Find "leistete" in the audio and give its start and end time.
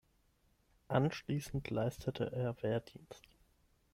1.69-2.31